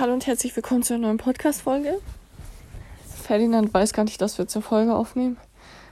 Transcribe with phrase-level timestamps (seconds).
[0.00, 2.00] Hallo und herzlich willkommen zu einer neuen Podcast-Folge.
[3.22, 5.36] Ferdinand weiß gar nicht, dass wir eine Folge aufnehmen.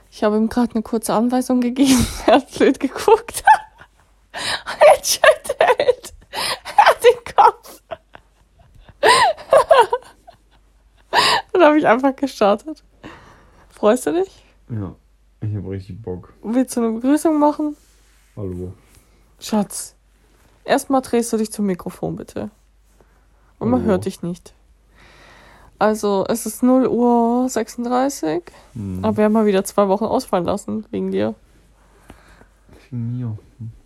[0.09, 2.07] Ich habe ihm gerade eine kurze Anweisung gegeben.
[2.25, 3.43] Er hat blöd geguckt.
[4.33, 6.15] Und jetzt schüttelt
[6.75, 7.83] er hat den Kopf.
[11.53, 12.83] Dann habe ich einfach gestartet.
[13.69, 14.43] Freust du dich?
[14.71, 14.95] Ja,
[15.41, 16.33] ich habe richtig Bock.
[16.41, 17.77] Willst du eine Begrüßung machen?
[18.35, 18.73] Hallo.
[19.39, 19.93] Schatz,
[20.65, 22.49] erstmal drehst du dich zum Mikrofon, bitte.
[23.59, 23.91] Und man Hallo.
[23.91, 24.53] hört dich nicht.
[25.77, 28.43] Also, es ist 0 Uhr 36,
[28.73, 28.99] Hm.
[29.03, 31.35] aber wir haben mal wieder zwei Wochen ausfallen lassen, wegen dir.
[32.89, 33.37] Wegen mir.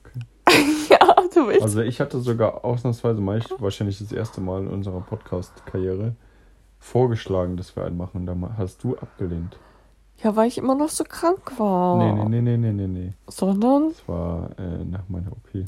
[0.05, 0.65] Okay.
[0.89, 1.61] ja, du willst.
[1.63, 6.15] Also ich hatte sogar ausnahmsweise mal, ich- wahrscheinlich das erste Mal in unserer Podcast-Karriere,
[6.79, 8.25] vorgeschlagen, dass wir einen machen.
[8.25, 9.57] Da ma- hast du abgelehnt.
[10.23, 11.97] ja, weil ich immer noch so krank war.
[11.97, 13.13] Nee, nee, nee, nee, nee, nee, nee.
[13.27, 13.89] Sondern?
[13.89, 15.65] Das war äh, nach meiner OP.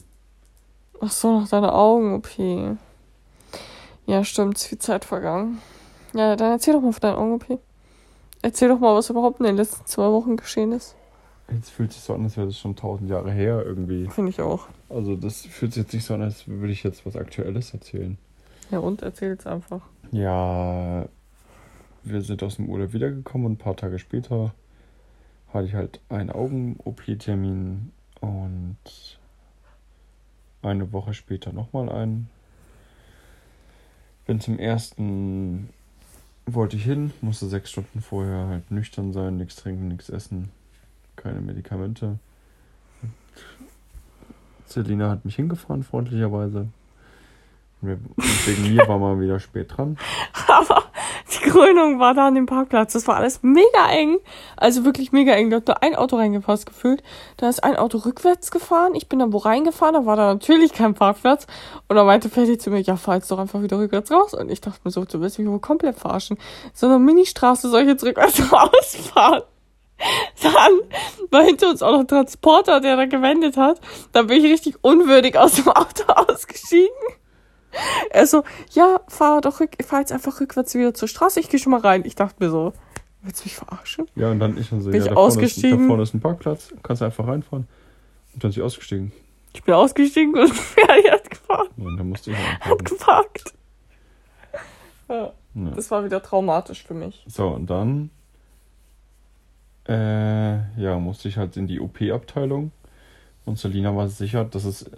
[1.02, 2.77] Ach so, nach deiner Augen-OP.
[4.05, 5.59] Ja, stimmt, ist viel Zeit vergangen.
[6.14, 7.59] Ja, dann erzähl doch mal von deiner Augen-OP.
[8.42, 10.95] Erzähl doch mal, was überhaupt in den letzten zwei Wochen geschehen ist.
[11.52, 14.08] Jetzt fühlt sich so an, als wäre das schon tausend Jahre her irgendwie.
[14.09, 14.67] Finde ich auch.
[14.89, 18.17] Also das fühlt sich jetzt nicht so an, als würde ich jetzt was Aktuelles erzählen.
[18.72, 19.81] Ja, und erzähl's einfach.
[20.12, 21.06] Ja,
[22.03, 24.53] wir sind aus dem Urlaub wiedergekommen und ein paar Tage später
[25.53, 28.78] hatte ich halt einen Augen-OP-Termin und
[30.62, 32.30] eine Woche später nochmal einen.
[34.26, 35.70] Bin zum ersten,
[36.45, 40.50] wollte ich hin, musste sechs Stunden vorher halt nüchtern sein, nichts trinken, nichts essen,
[41.16, 42.20] keine Medikamente.
[44.66, 46.68] Selina hat mich hingefahren, freundlicherweise.
[47.81, 48.00] Und
[48.46, 49.98] wegen mir war man wieder spät dran.
[50.48, 50.84] Aber
[51.45, 52.93] Krönung war da an dem Parkplatz.
[52.93, 54.17] Das war alles mega eng.
[54.57, 55.49] Also wirklich mega eng.
[55.49, 57.03] Da hat nur ein Auto reingepasst gefühlt.
[57.38, 58.95] Da ist ein Auto rückwärts gefahren.
[58.95, 59.93] Ich bin dann wo reingefahren.
[59.93, 61.47] Da war da natürlich kein Parkplatz.
[61.88, 64.33] Und dann meinte Ferdi zu mir, ja, fahr jetzt doch einfach wieder rückwärts raus.
[64.33, 66.38] Und ich dachte mir so, du willst mich wohl komplett verarschen.
[66.73, 69.43] So eine Ministraße soll ich jetzt rückwärts rausfahren.
[70.43, 70.73] Dann
[71.31, 73.79] war hinter uns auch noch ein Transporter, der da gewendet hat.
[74.11, 76.89] Dann bin ich richtig unwürdig aus dem Auto ausgestiegen.
[78.12, 81.59] Er so, ja, fahr doch rück, fahr jetzt einfach rückwärts wieder zur Straße, ich gehe
[81.59, 82.03] schon mal rein.
[82.06, 82.74] Ich dachte mir so,
[83.22, 84.08] willst du mich verarschen?
[84.16, 85.88] Ja, und dann ich und so, Bin ja, ich da, vorne ist, da ausgestiegen?
[85.88, 87.68] vorne ist ein Parkplatz, kannst du einfach reinfahren.
[88.34, 89.12] Und dann ist sie ausgestiegen.
[89.53, 93.53] Ich bin ausgestiegen und Ferdi hat gefahren, und dann musste ich hat geparkt.
[95.09, 95.69] Ja, Ja.
[95.75, 97.24] das war wieder traumatisch für mich.
[97.28, 98.09] So, und dann
[99.88, 102.72] äh, ja, musste ich halt in die OP-Abteilung.
[103.46, 104.90] Und Selina war sicher, dass es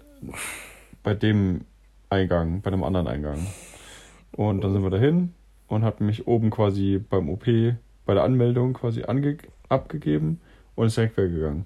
[1.03, 1.65] bei dem
[2.09, 3.45] Eingang, bei dem anderen Eingang.
[4.31, 5.33] Und dann sind wir dahin
[5.67, 9.37] und hat mich oben quasi beim OP, bei der Anmeldung quasi ange
[9.69, 10.39] abgegeben
[10.75, 11.65] und ist direkt weggegangen.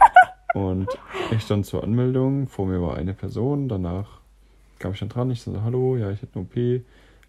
[0.54, 0.88] und
[1.30, 4.20] ich stand zur Anmeldung, vor mir war eine Person, danach
[4.78, 6.84] kam ich dann dran, ich so, hallo, ja, ich hätte eine OP,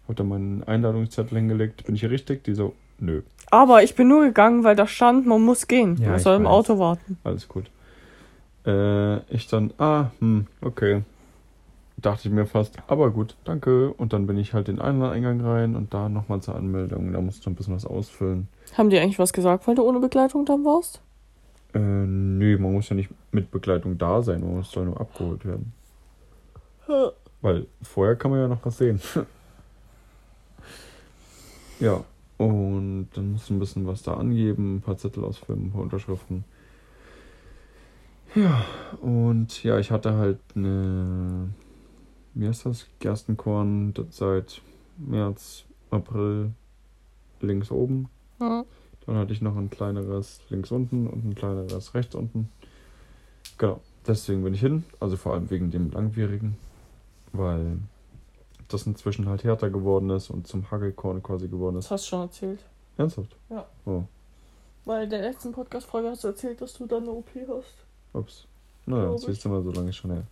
[0.08, 2.44] hab dann meinen Einladungszettel hingelegt, bin ich hier richtig?
[2.44, 3.22] Die so, nö.
[3.50, 5.96] Aber ich bin nur gegangen, weil da stand, man muss gehen.
[6.00, 6.50] Ja, man soll im weiß.
[6.50, 7.18] Auto warten.
[7.24, 7.70] Alles gut.
[8.66, 11.02] Äh, ich dann, ah, hm, okay.
[11.98, 13.92] Dachte ich mir fast, aber gut, danke.
[13.92, 17.12] Und dann bin ich halt in einen Eingang rein und da nochmal zur Anmeldung.
[17.12, 18.48] Da musst du ein bisschen was ausfüllen.
[18.76, 21.00] Haben die eigentlich was gesagt, weil du ohne Begleitung dann warst?
[21.74, 25.44] Äh, nö, man muss ja nicht mit Begleitung da sein, man muss soll nur abgeholt
[25.44, 25.72] werden.
[27.40, 29.00] Weil vorher kann man ja noch was sehen.
[31.80, 32.04] ja,
[32.38, 35.82] und dann musst du ein bisschen was da angeben, ein paar Zettel ausfüllen, ein paar
[35.82, 36.44] Unterschriften.
[38.34, 38.64] Ja,
[39.00, 41.48] und ja, ich hatte halt eine,
[42.36, 44.60] wie heißt das, Gerstenkorn das seit
[44.98, 46.52] März, April
[47.40, 48.08] links oben.
[48.40, 48.64] Ja.
[49.06, 52.50] Dann hatte ich noch ein kleineres links unten und ein kleineres rechts unten.
[53.58, 54.84] Genau, deswegen bin ich hin.
[55.00, 56.56] Also vor allem wegen dem langwierigen,
[57.32, 57.78] weil
[58.68, 61.90] das inzwischen halt härter geworden ist und zum Hagelkorn quasi geworden Das ist.
[61.92, 62.60] hast du schon erzählt.
[62.98, 63.36] Ernsthaft?
[63.48, 63.66] Ja.
[63.84, 64.02] Oh,
[64.84, 67.74] Weil in der letzten Podcast-Folge hast du erzählt, dass du dann eine OP hast.
[68.12, 68.46] ups.
[68.86, 70.22] Naja, das du mal so lange schon her.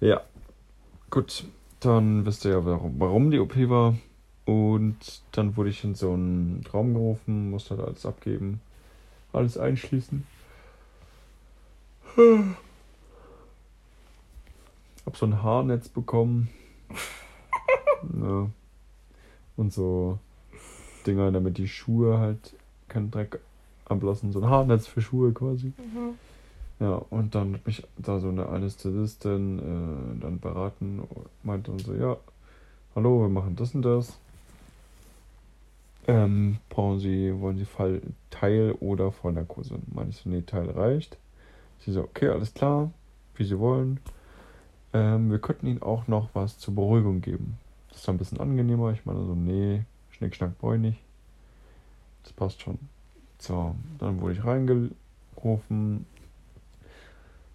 [0.00, 0.22] Ja,
[1.10, 1.44] gut.
[1.80, 3.94] Dann wisst ihr ja, warum, warum die OP war.
[4.44, 8.60] Und dann wurde ich in so einen Raum gerufen, musste halt alles abgeben,
[9.32, 10.26] alles einschließen.
[15.04, 16.48] Hab so ein Haarnetz bekommen.
[18.20, 18.48] ja.
[19.56, 20.18] Und so
[21.06, 22.54] Dinger, damit die Schuhe halt
[22.88, 23.40] keinen Dreck
[23.84, 24.32] ablassen.
[24.32, 25.72] So ein Haarnetz für Schuhe quasi.
[26.80, 31.02] Ja, und dann hat mich da so eine Anästhesistin äh, dann beraten,
[31.42, 32.16] meinte dann so, ja,
[32.94, 34.16] hallo, wir machen das und das.
[36.06, 39.74] Ähm, brauchen Sie, wollen Sie Fall Teil oder Vollnarkose?
[39.92, 41.18] Meinte ich so, nee, Teil reicht.
[41.80, 42.92] Sie so, okay, alles klar,
[43.34, 43.98] wie Sie wollen.
[44.92, 47.58] Ähm, wir könnten Ihnen auch noch was zur Beruhigung geben.
[47.90, 48.92] das dann ein bisschen angenehmer.
[48.92, 49.82] Ich meine so, nee,
[50.12, 50.98] Schnick, Schnack, nicht.
[52.22, 52.78] Das passt schon.
[53.38, 56.06] So, dann wurde ich reingerufen.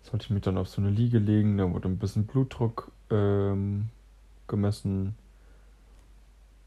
[0.04, 3.90] Sollte ich mich dann auf so eine Liege legen, da wurde ein bisschen Blutdruck ähm,
[4.48, 5.16] gemessen.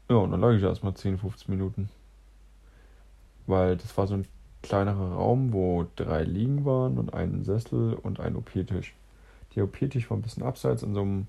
[0.09, 1.89] Ja, und dann lag ich erstmal 10, 15 Minuten.
[3.45, 4.27] Weil das war so ein
[4.61, 8.95] kleinerer Raum, wo drei Liegen waren und ein Sessel und ein OP-Tisch.
[9.55, 11.27] Der OP-Tisch war ein bisschen abseits in so einem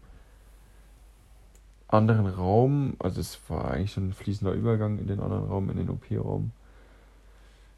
[1.89, 2.95] anderen Raum.
[2.99, 6.53] Also es war eigentlich so ein fließender Übergang in den anderen Raum, in den OP-Raum.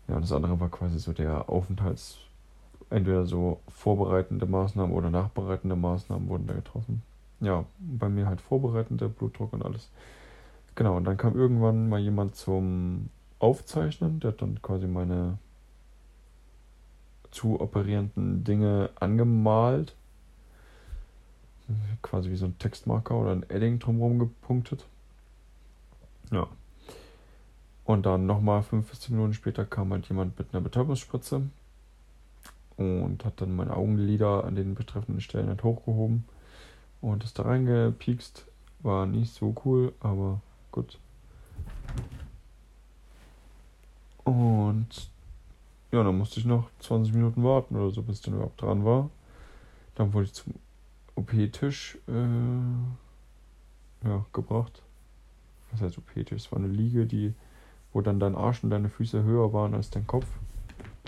[0.08, 2.18] Ja, und das andere war quasi so der Aufenthalts,
[2.90, 7.02] entweder so vorbereitende Maßnahmen oder nachbereitende Maßnahmen wurden da getroffen.
[7.40, 9.90] Ja, bei mir halt vorbereitende Blutdruck und alles.
[10.74, 13.08] Genau, und dann kam irgendwann mal jemand zum
[13.38, 15.38] Aufzeichnen, der hat dann quasi meine
[17.30, 19.94] zu operierenden Dinge angemalt.
[22.02, 24.86] Quasi wie so ein Textmarker oder ein Edding drumherum gepunktet.
[26.32, 26.48] Ja.
[27.84, 31.42] Und dann nochmal fünf bis zehn Minuten später kam halt jemand mit einer Betäubungsspritze
[32.80, 36.24] und hat dann meine Augenlider an den betreffenden Stellen halt hochgehoben
[37.02, 38.46] und ist da reingepiekst.
[38.80, 40.40] War nicht so cool, aber
[40.72, 40.98] gut.
[44.24, 45.10] Und
[45.92, 49.10] ja, dann musste ich noch 20 Minuten warten oder so, bis dann überhaupt dran war.
[49.96, 50.54] Dann wurde ich zum
[51.16, 52.12] OP-Tisch äh,
[54.08, 54.82] ja, gebracht.
[55.70, 56.44] Was heißt OP-Tisch?
[56.44, 57.34] Es war eine Liege, die,
[57.92, 60.26] wo dann dein Arsch und deine Füße höher waren als dein Kopf.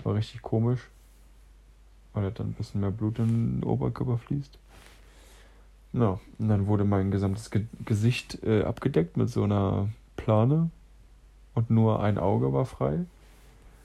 [0.03, 0.89] War richtig komisch.
[2.13, 4.57] Weil dann ein bisschen mehr Blut in den Oberkörper fließt.
[5.93, 10.69] Ja, und dann wurde mein gesamtes Ge Gesicht äh, abgedeckt mit so einer Plane.
[11.55, 13.05] Und nur ein Auge war frei.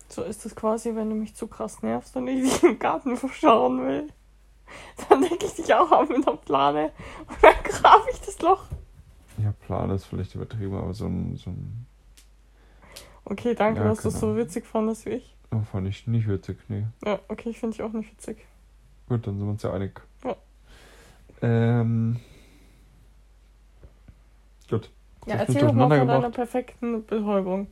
[0.08, 3.16] So ist es quasi, wenn du mich zu krass nervst und ich dich im Garten
[3.16, 4.08] verschauen will.
[5.08, 6.92] Dann decke ich dich auch ab mit der Plane
[7.26, 8.64] und dann grab ich das Loch.
[9.42, 11.36] Ja, Plane ist vielleicht übertrieben, aber so ein.
[11.36, 11.86] So ein
[13.24, 15.36] okay, danke, Ja, dass du es so witzig fandest wie ich.
[15.52, 16.84] Oh, fand ich nicht witzig, nee.
[17.04, 18.46] Ja, okay, finde ich auch nicht witzig.
[19.08, 20.00] Gut, dann sind wir uns ja einig.
[20.24, 20.36] Ja.
[21.42, 22.20] Ähm.
[24.68, 24.90] Gut.
[25.26, 27.68] Ja, Das erzähl doch mal von deiner perfekten Betäubung.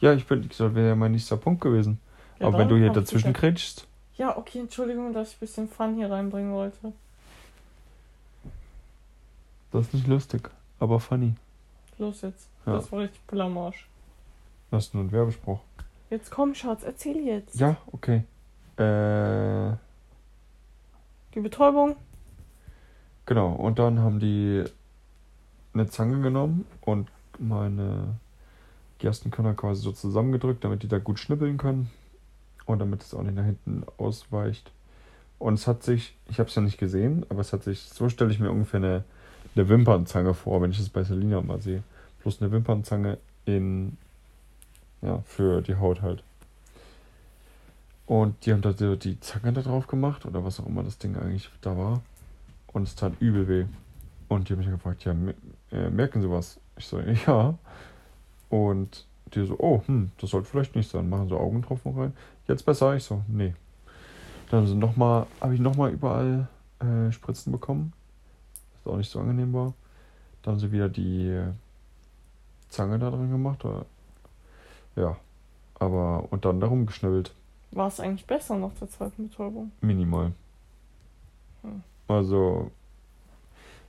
[0.00, 2.00] Ja, ich bin, das wäre ja mein nächster Punkt gewesen.
[2.38, 3.86] Ja, aber wenn du hier dazwischen kretschst,
[4.16, 6.92] Ja, okay, Entschuldigung, dass ich ein bisschen Fun hier reinbringen wollte.
[9.72, 10.48] das ist nicht lustig,
[10.78, 11.34] aber funny.
[11.98, 12.48] Los jetzt.
[12.64, 12.74] Ja.
[12.74, 13.84] Das war richtig Blamage.
[14.70, 15.60] Das ist nur ein Werbespruch.
[16.10, 17.58] Jetzt komm, Schatz, erzähl jetzt.
[17.60, 18.24] Ja, okay.
[18.76, 19.76] Äh,
[21.34, 21.96] Die Betäubung?
[23.26, 23.52] genau.
[23.52, 24.64] Und dann haben die
[25.74, 27.08] eine Zange genommen und
[27.38, 28.14] meine
[28.98, 31.90] Gerstenkörner quasi so zusammengedrückt, damit die da gut schnippeln können.
[32.64, 34.70] Und damit es auch nicht nach hinten ausweicht.
[35.38, 38.08] Und es hat sich, ich habe es ja nicht gesehen, aber es hat sich, so
[38.08, 39.04] stelle ich mir ungefähr eine,
[39.54, 41.82] eine Wimpernzange vor, wenn ich das bei Selina mal sehe.
[42.20, 43.96] Plus eine Wimpernzange in,
[45.02, 46.22] ja, für die Haut halt.
[48.06, 50.98] Und die haben da so die Zange da drauf gemacht oder was auch immer das
[50.98, 52.00] Ding eigentlich da war.
[52.72, 53.66] Und es tat übel weh.
[54.28, 55.14] Und die haben mich gefragt, ja,
[55.72, 56.58] äh, merken Sie was?
[56.76, 57.54] Ich so, ja.
[58.48, 61.08] Und die so, oh, hm, das sollte vielleicht nicht sein.
[61.08, 62.12] Machen so Augentropfen rein.
[62.46, 62.96] Jetzt besser.
[62.96, 63.54] Ich so, nee.
[64.50, 66.48] Dann sind noch mal, habe ich nochmal überall
[66.80, 67.92] äh, Spritzen bekommen.
[68.84, 69.74] Was auch nicht so angenehm war.
[70.42, 71.42] Dann haben sie wieder die
[72.70, 73.64] Zange da dran gemacht.
[73.66, 73.84] Oder,
[74.98, 75.16] ja.
[75.78, 77.32] Aber, und dann darum geschnibbelt.
[77.70, 79.70] War es eigentlich besser nach der zweiten Betäubung?
[79.80, 80.32] Minimal.
[81.62, 81.82] Hm.
[82.08, 82.70] Also,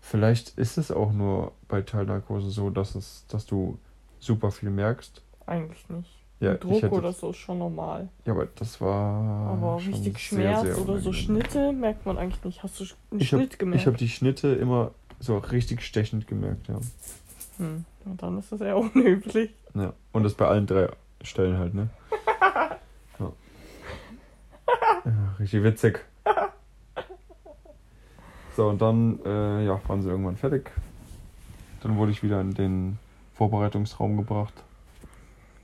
[0.02, 3.80] vielleicht ist es auch nur bei Teilnarkose so, dass es, dass du
[4.20, 5.22] super viel merkst.
[5.46, 6.12] Eigentlich nicht.
[6.42, 8.08] Ja, Druck ich hätte, oder so ist schon normal.
[8.26, 9.50] ja, aber das war.
[9.52, 11.12] Aber richtig sehr, Schmerz sehr oder so.
[11.12, 12.64] Schnitte merkt man eigentlich nicht.
[12.64, 13.82] Hast du einen Ich habe Schnitt gemerkt?
[13.82, 16.80] ich hab die Schnitte immer so richtig stechend gemerkt, ja.
[17.60, 17.86] Hm.
[18.06, 19.52] Na, dann ist das eher unüblich.
[19.76, 19.94] ja.
[20.12, 20.90] Und das bei allen drei
[21.22, 21.90] Stellen halt, ne?
[23.20, 23.32] Ja.
[25.06, 26.06] ja richtig witzig.
[28.56, 30.72] So, und dann äh, ja, waren sie irgendwann fertig.
[31.82, 33.00] Dann wurde ich wieder in den
[33.36, 34.54] Vorbereitungsraum gebracht.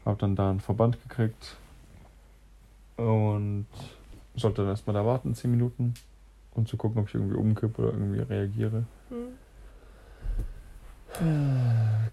[0.06, 1.58] Hab dann da einen Verband gekriegt.
[2.98, 3.66] Und
[4.36, 5.94] sollte dann erstmal da warten, 10 Minuten.
[6.54, 8.86] Um zu gucken, ob ich irgendwie umkippe oder irgendwie reagiere.
[9.10, 9.28] Hm.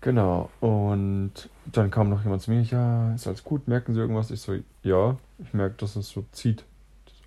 [0.00, 0.50] Genau.
[0.60, 4.30] Und dann kam noch jemand zu mir, ja, ist alles gut, merken Sie irgendwas?
[4.30, 6.64] Ich so, ja, ich merke, dass es so zieht.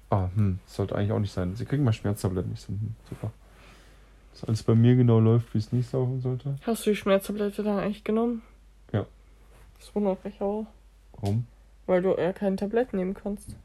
[0.10, 1.56] Ah, hm, sollte eigentlich auch nicht sein.
[1.56, 2.54] Sie kriegen mal Schmerztabletten.
[2.54, 3.32] Ich so, hm, super.
[4.34, 6.56] Dass alles bei mir genau läuft, wie es nicht laufen sollte.
[6.64, 8.42] Hast du die Schmerztablette dann eigentlich genommen?
[8.92, 9.06] Ja.
[9.80, 10.66] Das wundert mich auch.
[11.14, 11.48] Warum?
[11.86, 13.56] Weil du eher kein Tablett nehmen kannst.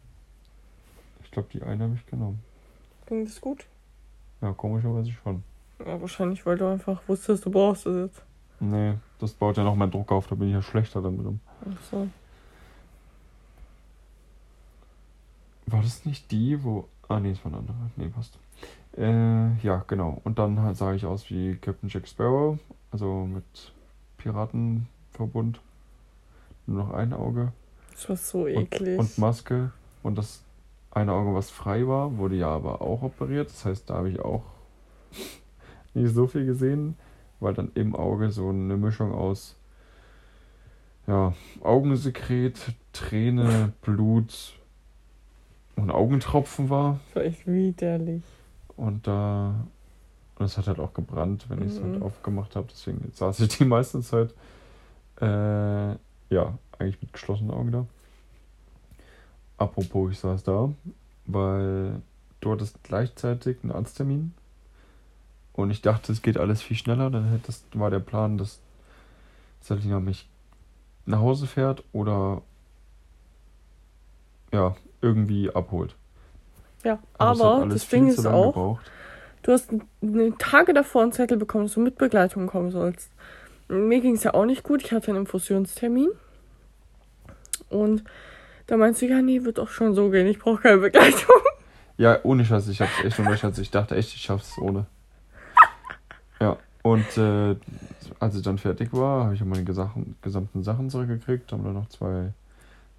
[1.24, 2.40] Ich glaube, die eine habe ich genommen.
[3.06, 3.66] Ging das gut?
[4.40, 5.42] Ja, komischerweise schon.
[5.86, 8.22] Ja, wahrscheinlich, weil du einfach wusstest, du brauchst es jetzt.
[8.60, 11.40] Nee, das baut ja noch mehr Druck auf, da bin ich ja schlechter dann drin.
[11.62, 12.08] Ach so.
[15.66, 16.88] War das nicht die, wo.
[17.08, 17.76] Ah, nee, das war eine andere.
[17.96, 18.38] Nee, passt.
[18.96, 20.20] Äh, ja, genau.
[20.24, 22.58] Und dann halt sah ich aus wie Captain Jack Sparrow,
[22.90, 23.72] also mit
[24.18, 25.60] Piratenverbund.
[26.66, 27.52] Nur noch ein Auge.
[27.92, 28.98] Das war so Und, eklig.
[28.98, 29.72] und Maske.
[30.02, 30.42] Und das
[30.90, 33.48] eine Auge, was frei war, wurde ja aber auch operiert.
[33.48, 34.42] Das heißt, da habe ich auch
[35.94, 36.96] nicht so viel gesehen,
[37.40, 39.56] weil dann im Auge so eine Mischung aus
[41.06, 42.58] ja, Augensekret,
[42.92, 44.54] Träne, Blut
[45.76, 47.00] und Augentropfen war.
[47.06, 48.22] das war echt widerlich.
[48.76, 49.54] Und da.
[50.36, 52.02] Und es hat halt auch gebrannt, wenn ich es halt Mhm.
[52.02, 52.66] aufgemacht habe.
[52.70, 54.32] Deswegen saß ich die meiste Zeit.
[55.20, 55.90] Äh,
[56.32, 57.86] ja, eigentlich mit geschlossenen Augen da.
[59.58, 60.70] Apropos, ich saß da,
[61.26, 62.00] weil
[62.40, 64.32] du hattest gleichzeitig einen Arzttermin.
[65.60, 67.10] Und ich dachte, es geht alles viel schneller.
[67.10, 68.60] Dann hättest, war der Plan, dass
[69.60, 70.28] Selina mich
[71.06, 72.42] nach Hause fährt oder
[74.52, 75.94] ja, irgendwie abholt.
[76.84, 78.90] Ja, aber alles das Ding ist auch, gebraucht.
[79.42, 79.70] du hast
[80.38, 83.10] Tage davor einen Zettel bekommen, dass du mit Begleitung kommen sollst.
[83.68, 84.82] Mir ging es ja auch nicht gut.
[84.82, 86.10] Ich hatte einen Infusionstermin.
[87.68, 88.02] Und
[88.66, 90.26] da meinst du, ja, nee, wird auch schon so gehen.
[90.26, 91.36] Ich brauche keine Begleitung.
[91.96, 93.58] Ja, ohne Scheiß, ich hab's echt unterschätzt.
[93.58, 94.86] Ich dachte echt, ich schaff's ohne.
[96.82, 97.56] Und äh,
[98.18, 102.32] als ich dann fertig war, habe ich meine gesamten Sachen zurückgekriegt, haben dann noch zwei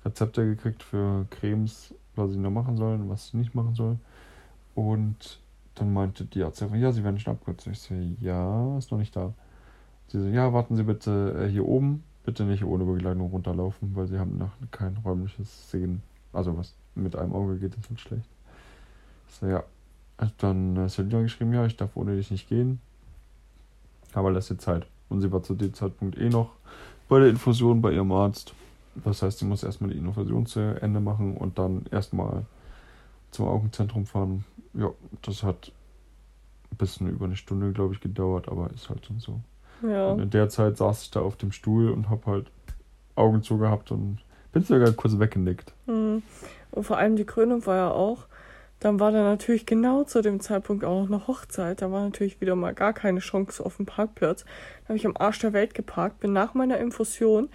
[0.06, 3.98] Rezepte gekriegt für Cremes, was ich noch machen soll und was ich nicht machen soll.
[4.76, 5.40] Und
[5.76, 7.72] dann meinte die Ärztin, ja, sie werden schon abkürzen.
[7.72, 9.34] Ich so, ja, ist noch nicht da.
[10.08, 14.08] Sie so, ja, warten Sie bitte äh, hier oben, bitte nicht ohne Begleitung runterlaufen, weil
[14.08, 16.04] Sie haben noch kein räumliches Sehen.
[16.34, 18.30] Also was mit einem Auge geht, ist halt schlecht.
[19.30, 19.64] Ich so, ja.
[20.18, 22.80] Hat dann äh, Selina geschrieben, ja, ich darf ohne dich nicht gehen.
[24.14, 24.86] Aber lass dir Zeit.
[25.10, 26.52] Und sie war zu dem Zeitpunkt eh noch
[27.10, 28.54] bei der Infusion bei ihrem Arzt.
[28.96, 32.46] Das heißt, sie muss erstmal die Infusion zu Ende machen und dann erstmal
[33.32, 34.46] zum Augenzentrum fahren.
[34.74, 34.92] Ja,
[35.22, 35.72] das hat
[36.72, 39.40] ein bisschen über eine Stunde, glaube ich, gedauert, aber ist halt schon so.
[39.88, 40.12] Ja.
[40.12, 42.52] Und in der Zeit saß ich da auf dem Stuhl und habe halt
[43.16, 44.20] Augen zugehabt und
[44.52, 45.74] bin sogar kurz weggenickt.
[45.88, 46.24] Mhm.
[46.72, 48.26] Und vor allem die Krönung war ja auch.
[48.82, 51.84] Dann war da natürlich genau zu dem Zeitpunkt auch noch eine Hochzeit.
[51.84, 54.44] Da war natürlich wieder mal gar keine Chance auf dem Parkplatz.
[54.44, 57.50] Da habe ich am Arsch der Welt geparkt, bin nach meiner Infusion,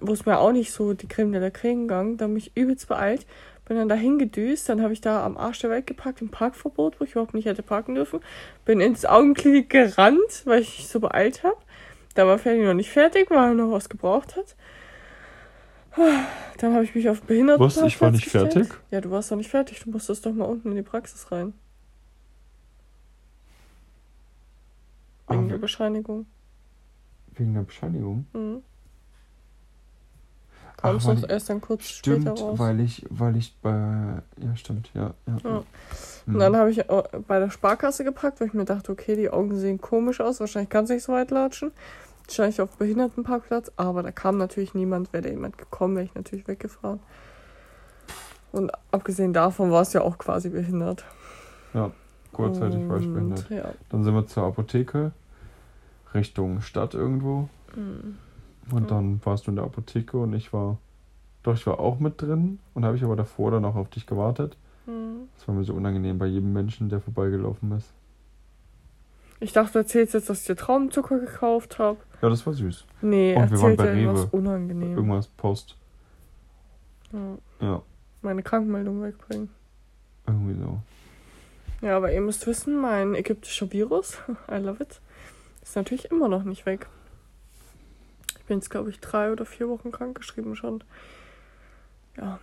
[0.00, 2.54] wo es mir auch nicht so die Creme de la Creme gegangen, da habe ich
[2.54, 3.26] übelst beeilt,
[3.64, 7.00] bin dann dahin gedüst, dann habe ich da am Arsch der Welt geparkt, im Parkverbot,
[7.00, 8.20] wo ich überhaupt nicht hätte parken dürfen,
[8.66, 11.56] bin ins Augenklinik gerannt, weil ich mich so beeilt habe.
[12.14, 14.54] Da war Ferdi noch nicht fertig, weil er noch was gebraucht hat.
[16.58, 17.64] Dann habe ich mich auf Behinderten.
[17.64, 17.76] Was?
[17.78, 18.68] Ich war nicht fertig?
[18.90, 19.80] Ja, du warst doch nicht fertig.
[19.80, 21.52] Du musstest doch mal unten in die Praxis rein.
[25.28, 26.26] Wegen Ah, der Bescheinigung.
[27.34, 28.26] Wegen der Bescheinigung?
[28.32, 28.62] Mhm.
[30.80, 32.58] Ach, weil du ich- erst dann kurz Stimmt, später raus.
[32.58, 34.22] weil ich, weil ich bei.
[34.40, 35.12] Ja, stimmt, ja.
[35.26, 35.36] ja.
[35.44, 35.50] Ja.
[36.26, 36.34] Mhm.
[36.34, 39.28] Und dann habe ich äh, bei der Sparkasse gepackt, weil ich mir dachte, okay, die
[39.30, 40.38] Augen sehen komisch aus.
[40.40, 41.72] Wahrscheinlich kann es nicht so weit latschen.
[42.28, 43.72] Wahrscheinlich auf Behindertenparkplatz.
[43.76, 45.12] Aber da kam natürlich niemand.
[45.12, 47.00] Wäre da jemand gekommen, wäre ich natürlich weggefahren.
[48.52, 51.04] Und abgesehen davon war es ja auch quasi behindert.
[52.32, 53.50] Kurzzeitig war ich Und, behindert.
[53.50, 53.72] Ja.
[53.88, 55.12] Dann sind wir zur Apotheke,
[56.14, 57.48] Richtung Stadt irgendwo.
[57.74, 58.18] Mhm.
[58.70, 58.86] Und Ja.
[58.96, 60.76] dann warst du in der Apotheke und ich war.
[61.42, 64.06] Doch, ich war auch mit drin und habe ich aber davor dann auch auf dich
[64.06, 64.56] gewartet.
[64.86, 65.28] Mhm.
[65.36, 67.90] Das war mir so unangenehm bei jedem Menschen, der vorbeigelaufen ist.
[69.40, 71.98] Ich dachte, du erzählst jetzt, dass ich dir Traumzucker gekauft habe.
[72.20, 72.84] Ja, das war süß.
[73.02, 74.36] Nee, Und wir waren bei dir irgendwas Rewe.
[74.36, 74.96] unangenehm.
[74.96, 75.76] Irgendwas Post.
[77.12, 77.82] Ja, Ja,
[78.22, 79.50] meine Krankmeldung wegbringen.
[80.26, 80.78] irgendwie so.
[81.80, 84.18] Ja, aber ihr müsst wissen, mein ägyptischer Virus,
[84.50, 85.00] I love it,
[85.62, 86.88] ist natürlich immer noch nicht weg.
[88.38, 90.82] Ich bin jetzt, glaube ich, drei oder vier Wochen krankgeschrieben schon.
[92.16, 92.40] Ja.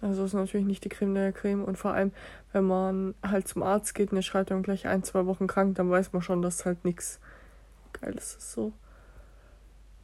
[0.00, 1.64] Also ist natürlich nicht die Creme der Creme.
[1.64, 2.12] Und vor allem,
[2.52, 5.76] wenn man halt zum Arzt geht und der schreibt dann gleich ein, zwei Wochen krank,
[5.76, 7.20] dann weiß man schon, dass halt nichts
[7.92, 8.72] Geiles ist so.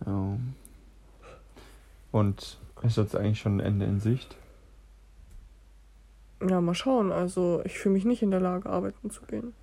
[0.06, 0.38] Ja.
[2.10, 4.36] Und ist jetzt eigentlich schon ein Ende in Sicht?
[6.48, 7.12] Ja, mal schauen.
[7.12, 9.54] Also ich fühle mich nicht in der Lage, arbeiten zu gehen.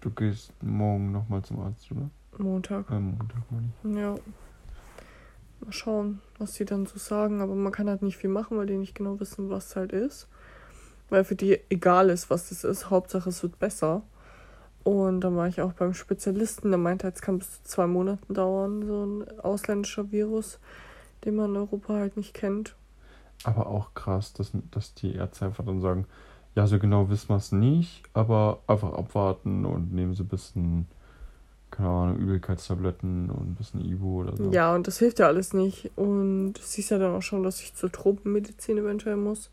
[0.00, 2.10] Du gehst morgen nochmal zum Arzt, oder?
[2.36, 2.90] Montag.
[2.90, 3.98] Äh, Montag, meine ich.
[3.98, 4.14] Ja.
[5.60, 7.40] Mal schauen, was die dann so sagen.
[7.40, 10.28] Aber man kann halt nicht viel machen, weil die nicht genau wissen, was halt ist.
[11.10, 12.90] Weil für die egal ist, was das ist.
[12.90, 14.02] Hauptsache, es wird besser.
[14.82, 16.70] Und dann war ich auch beim Spezialisten.
[16.70, 18.86] Der meinte, es kann bis zu zwei Monaten dauern.
[18.86, 20.58] So ein ausländischer Virus,
[21.24, 22.76] den man in Europa halt nicht kennt.
[23.44, 26.06] Aber auch krass, dass, dass die Ärzte einfach dann sagen,
[26.54, 30.86] ja, so genau wissen wir es nicht, aber einfach abwarten und nehmen Sie ein bisschen
[31.74, 34.50] keine Ahnung, Übelkeitstabletten und ein bisschen Ibu oder so.
[34.52, 35.90] Ja, und das hilft ja alles nicht.
[35.96, 39.50] Und siehst ja dann auch schon, dass ich zur Tropenmedizin eventuell muss.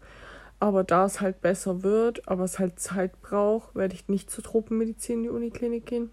[0.59, 4.43] Aber da es halt besser wird, aber es halt Zeit braucht, werde ich nicht zur
[4.43, 6.11] Tropenmedizin in die Uniklinik gehen.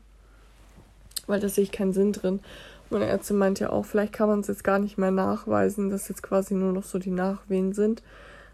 [1.26, 2.40] Weil da sehe ich keinen Sinn drin.
[2.88, 6.08] Meine Ärztin meint ja auch, vielleicht kann man es jetzt gar nicht mehr nachweisen, dass
[6.08, 8.02] jetzt quasi nur noch so die Nachwehen sind.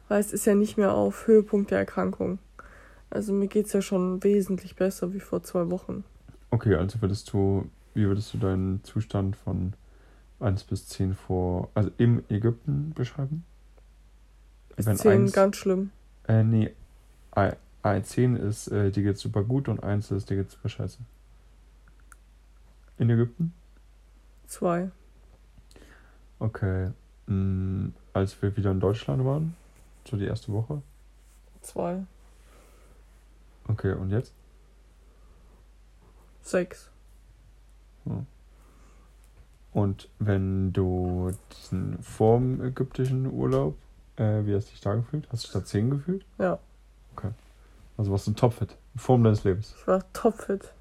[0.09, 2.41] Weil es ist ja nicht mehr auf Höhepunkt der Erkrankung.
[3.11, 6.03] Also mir geht es ja schon wesentlich besser wie vor zwei Wochen.
[6.55, 9.73] Okay, also würdest du, wie würdest du deinen Zustand von
[10.39, 13.45] 1 bis 10 vor, also im Ägypten beschreiben?
[14.77, 15.91] Bis Wenn 10 eins- ganz schlimm.
[16.29, 16.71] Äh, nee.
[17.37, 17.53] I-
[17.85, 20.99] I- 10 ist, äh, dir geht's super gut und 1 ist, dir geht's super scheiße.
[22.99, 23.53] In Ägypten?
[24.47, 24.93] Zwei.
[26.39, 26.93] Okay.
[27.27, 29.57] Mm, als wir wieder in Deutschland waren,
[30.09, 30.83] so die erste Woche.
[31.63, 32.05] Zwei.
[33.67, 34.33] Okay, und jetzt?
[36.45, 36.91] Sechs.
[39.73, 43.77] Und wenn du diesen vorm ägyptischen Urlaub,
[44.17, 45.27] äh, wie hast du dich da gefühlt?
[45.33, 46.25] Hast du dich da 10 gefühlt?
[46.39, 46.59] Ja.
[47.97, 49.75] Also warst du topfit, Form deines Lebens.
[49.79, 50.73] Ich war topfit.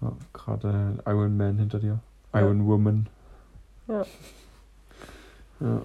[0.00, 1.98] Ja, Gerade Iron Man hinter dir.
[2.32, 2.40] Ja.
[2.40, 3.08] Iron Woman.
[3.88, 4.06] Ja.
[5.58, 5.82] Ja.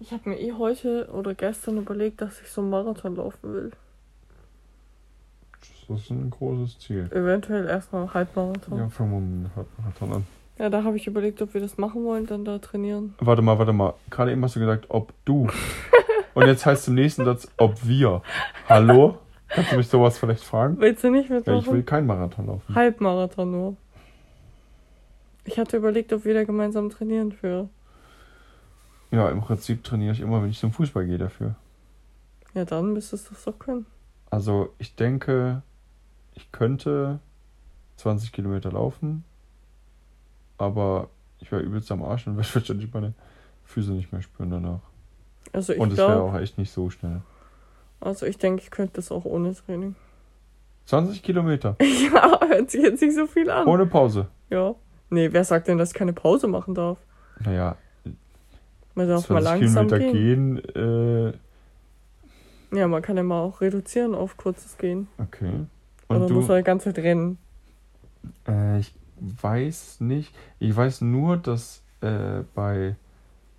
[0.00, 3.72] Ich habe mir eh heute oder gestern überlegt, dass ich so einen Marathon laufen will.
[5.88, 7.08] Das ist ein großes Ziel.
[7.12, 8.76] Eventuell erstmal einen Halbmarathon.
[8.78, 10.12] Ja, Ja, fangen wir mit dem Marathon
[10.58, 10.70] an.
[10.70, 13.14] da habe ich überlegt, ob wir das machen wollen, dann da trainieren.
[13.20, 13.94] Warte mal, warte mal.
[14.10, 15.48] Gerade eben hast du gesagt, ob du.
[16.34, 18.22] Und jetzt heißt im nächsten Satz, ob wir.
[18.68, 19.18] Hallo?
[19.48, 20.76] Kannst du mich sowas vielleicht fragen?
[20.78, 21.58] Willst du nicht Ja, mitmachen?
[21.60, 22.74] ich will keinen Marathon laufen.
[22.74, 23.76] Halbmarathon nur.
[25.44, 27.70] Ich hatte überlegt, ob wir da gemeinsam trainieren für.
[29.10, 31.54] Ja, im Prinzip trainiere ich immer, wenn ich zum Fußball gehe dafür.
[32.52, 33.86] Ja, dann müsstest du es doch können.
[34.30, 35.62] Also ich denke,
[36.38, 37.18] ich könnte
[37.96, 39.24] 20 Kilometer laufen,
[40.56, 41.08] aber
[41.40, 43.12] ich wäre übelst am Arsch und würde wahrscheinlich meine
[43.64, 44.80] Füße nicht mehr spüren danach.
[45.52, 47.22] Also ich und es wäre auch echt nicht so schnell.
[48.00, 49.94] also ich denke, ich könnte das auch ohne Training.
[50.86, 53.66] 20 Kilometer, ja, hört sich jetzt nicht so viel an.
[53.66, 54.28] ohne Pause.
[54.50, 54.74] Ja.
[55.10, 56.98] Nee, wer sagt denn, dass ich keine Pause machen darf?
[57.40, 57.76] Naja,
[58.94, 60.54] Man darf mal 20 langsam Kilometer gehen.
[60.56, 61.32] gehen,
[62.72, 65.08] äh, Ja, man kann ja mal auch reduzieren auf kurzes Gehen.
[65.18, 65.64] okay.
[66.08, 67.38] Oder Und muss du, man die ganze Zeit rennen.
[68.46, 72.96] äh, ich weiß nicht, ich weiß nur, dass äh, bei,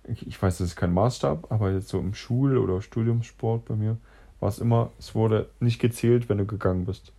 [0.04, 3.96] ich weiß, das ist kein Maßstab, aber jetzt so im Schul- oder Studiumssport bei mir
[4.40, 7.12] war es immer, es wurde nicht gezählt, wenn du gegangen bist.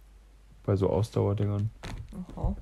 [0.66, 1.70] Bei so Ausdauerdingern.
[2.36, 2.56] Aha.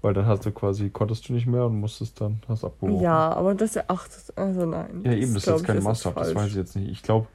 [0.00, 3.00] Weil dann hast du quasi, konntest du nicht mehr und musstest dann, hast abgebrochen.
[3.00, 5.02] Ja, aber das erachtet, also nein.
[5.04, 6.90] Ja, eben, das ist jetzt kein Maßstab, das weiß ich jetzt nicht.
[6.90, 7.26] Ich glaube,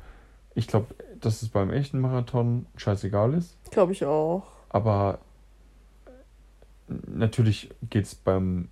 [0.57, 0.87] ich glaube,
[1.21, 3.55] dass es beim echten Marathon scheißegal ist.
[3.71, 4.43] Glaube ich auch.
[4.69, 5.19] Aber
[7.07, 8.69] natürlich geht es beim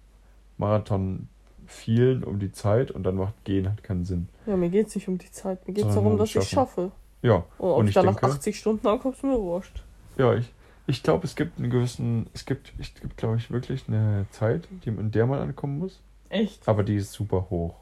[0.58, 1.28] Marathon
[1.68, 4.30] vielen um die Zeit und dann macht Gehen halt keinen Sinn.
[4.46, 5.68] Ja, mir geht's nicht um die Zeit.
[5.68, 6.50] Mir geht's Sondern darum, um dass ich Schaffen.
[6.50, 6.92] schaffe.
[7.22, 9.84] Ja, Und ob Und ich ich dann nach denke- 80 Stunden ankomme, ist mir wurscht.
[10.18, 10.52] ja, ich,
[10.88, 14.68] ich glaube, es gibt einen gewissen, es gibt, es gibt, glaube ich, wirklich eine Zeit,
[14.86, 16.68] die, in der man ankommen muss, Echt?
[16.68, 17.76] aber die ist super hoch.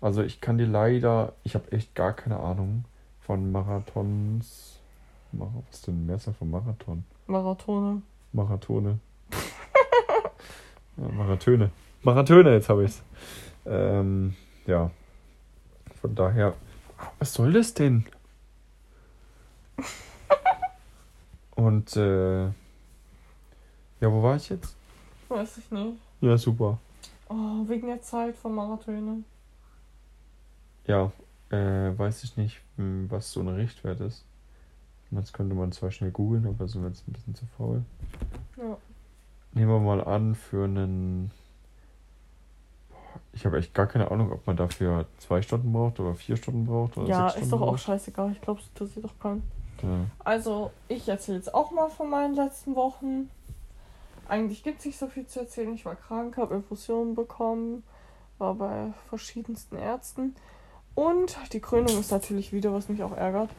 [0.00, 2.84] Also ich kann dir leider, ich habe echt gar keine Ahnung
[3.20, 4.80] von Marathons.
[5.32, 7.04] Mara- Was ist denn Mehrzahl von Marathon?
[7.26, 8.02] Marathone.
[8.32, 8.98] Marathone.
[10.96, 11.70] ja, Marathöne.
[12.02, 13.02] Marathöne, jetzt habe ich's.
[13.66, 14.34] Ähm,
[14.66, 14.90] ja.
[16.00, 16.54] Von daher.
[17.18, 18.04] Was soll das denn?
[21.54, 22.52] Und äh, ja,
[24.10, 24.76] wo war ich jetzt?
[25.28, 25.96] Weiß ich nicht.
[26.20, 26.78] Ja, super.
[27.28, 29.24] Oh, wegen der Zeit von Marathone.
[30.86, 31.12] Ja,
[31.50, 34.24] äh, weiß ich nicht, hm, was so ein Richtwert ist.
[35.12, 37.82] Das könnte man zwar schnell googeln, aber sind wir jetzt ein bisschen zu faul.
[38.56, 38.76] Ja.
[39.54, 41.32] Nehmen wir mal an, für einen.
[42.90, 46.36] Boah, Ich habe echt gar keine Ahnung, ob man dafür zwei Stunden braucht oder vier
[46.36, 47.80] Stunden braucht oder Ja, ist doch auch braucht.
[47.80, 48.30] scheißegal.
[48.32, 49.42] Ich glaube, es interessiert doch keinen.
[49.82, 50.04] Ja.
[50.20, 53.28] Also, ich erzähle jetzt auch mal von meinen letzten Wochen.
[54.28, 55.74] Eigentlich gibt es nicht so viel zu erzählen.
[55.74, 57.82] Ich war krank, habe Infusionen bekommen,
[58.38, 60.36] war bei verschiedensten Ärzten.
[60.94, 63.50] Und die Krönung ist natürlich wieder, was mich auch ärgert.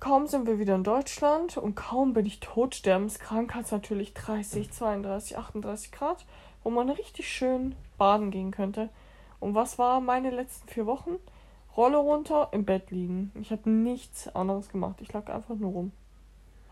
[0.00, 4.70] Kaum sind wir wieder in Deutschland und kaum bin ich todsterbenskrank, hat es natürlich 30,
[4.70, 6.24] 32, 38 Grad,
[6.62, 8.90] wo man richtig schön baden gehen könnte.
[9.40, 11.16] Und was war meine letzten vier Wochen?
[11.76, 13.32] Rolle runter, im Bett liegen.
[13.40, 15.00] Ich habe nichts anderes gemacht.
[15.00, 15.92] Ich lag einfach nur rum.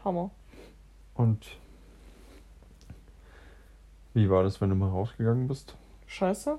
[0.05, 0.31] Hammer.
[1.15, 1.47] Und
[4.15, 5.77] wie war das, wenn du mal rausgegangen bist?
[6.07, 6.59] Scheiße.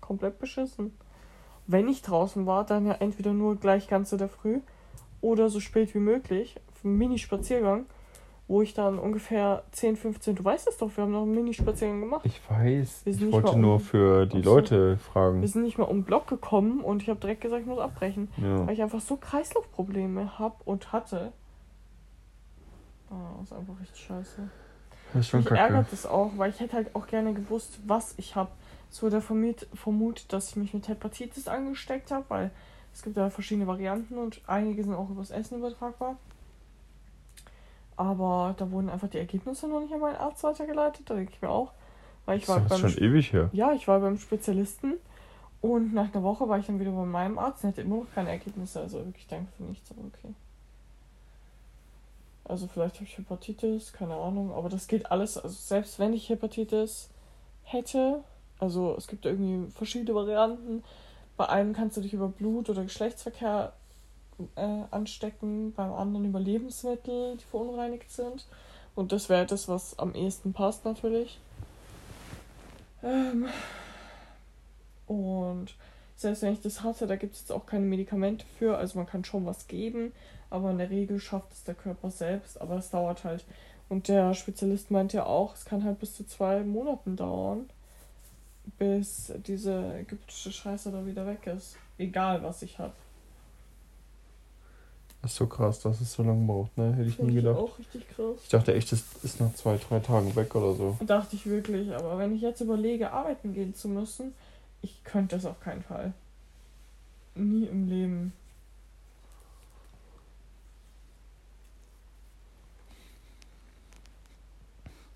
[0.00, 0.92] Komplett beschissen.
[1.66, 4.60] Wenn ich draußen war, dann ja entweder nur gleich ganz in der Früh
[5.20, 6.56] oder so spät wie möglich.
[6.82, 7.86] Mini-Spaziergang.
[8.48, 12.00] wo ich dann ungefähr 10, 15, du weißt es doch, wir haben noch einen Mini-Spaziergang
[12.00, 12.26] gemacht.
[12.26, 13.02] Ich weiß.
[13.06, 14.54] Ich wollte mal nur um- für die so.
[14.56, 15.40] Leute fragen.
[15.40, 17.78] Wir sind nicht mal um den Block gekommen und ich habe direkt gesagt, ich muss
[17.78, 18.28] abbrechen.
[18.36, 18.66] Ja.
[18.66, 21.32] Weil ich einfach so Kreislaufprobleme habe und hatte.
[23.08, 24.48] Das ist einfach richtig scheiße.
[25.12, 25.60] Das ist schon Mich kacke.
[25.60, 28.50] ärgert das auch, weil ich hätte halt auch gerne gewusst, was ich habe.
[28.92, 32.50] Es wurde vermutet, vermutet, dass ich mich mit Hepatitis angesteckt habe, weil
[32.92, 36.16] es gibt ja verschiedene Varianten und einige sind auch übers Essen übertragbar.
[37.96, 41.08] Aber da wurden einfach die Ergebnisse noch nicht an meinen Arzt weitergeleitet.
[41.08, 41.72] Da denke ich mir auch.
[42.26, 43.48] Weil ich war das ist beim schon ewig her.
[43.52, 44.94] ja, ich war beim Spezialisten
[45.62, 48.14] und nach einer Woche war ich dann wieder bei meinem Arzt und hatte immer noch
[48.14, 48.80] keine Ergebnisse.
[48.80, 50.34] Also wirklich danke für nichts, aber okay.
[52.44, 55.38] Also vielleicht habe ich Hepatitis, keine Ahnung, aber das geht alles.
[55.38, 57.08] Also selbst wenn ich Hepatitis
[57.62, 58.22] hätte,
[58.62, 60.84] also es gibt irgendwie verschiedene Varianten.
[61.36, 63.72] Bei einem kannst du dich über Blut oder Geschlechtsverkehr
[64.54, 68.46] äh, anstecken, beim anderen über Lebensmittel, die verunreinigt sind.
[68.94, 71.40] Und das wäre das, was am ehesten passt natürlich.
[73.02, 73.48] Ähm,
[75.08, 75.74] und
[76.14, 78.76] selbst wenn ich das hatte, da gibt es jetzt auch keine Medikamente für.
[78.76, 80.12] Also man kann schon was geben,
[80.50, 82.60] aber in der Regel schafft es der Körper selbst.
[82.60, 83.44] Aber es dauert halt.
[83.88, 87.68] Und der Spezialist meint ja auch, es kann halt bis zu zwei Monaten dauern,
[88.78, 91.76] bis diese ägyptische Scheiße da wieder weg ist.
[91.98, 92.92] Egal, was ich habe.
[95.22, 96.92] Das ist so krass, dass es so lange braucht, ne?
[96.94, 97.58] Hätte ich nie Finde ich gedacht.
[97.58, 98.36] auch richtig krass.
[98.42, 100.98] Ich dachte echt, das ist nach zwei, drei Tagen weg oder so.
[101.06, 104.34] Dachte ich wirklich, aber wenn ich jetzt überlege, arbeiten gehen zu müssen,
[104.80, 106.12] ich könnte das auf keinen Fall.
[107.36, 108.32] Nie im Leben.